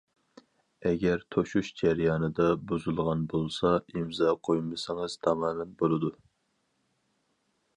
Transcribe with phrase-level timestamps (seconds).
[0.91, 6.11] ئەگەر توشۇش جەريانىدا بۇزۇلغان بولسا ئىمزا قويمىسىڭىز تامامەن بولىدۇ.